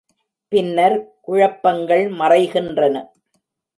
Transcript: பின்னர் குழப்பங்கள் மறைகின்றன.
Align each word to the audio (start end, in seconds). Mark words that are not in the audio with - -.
பின்னர் 0.51 0.95
குழப்பங்கள் 1.21 2.03
மறைகின்றன. 2.11 2.95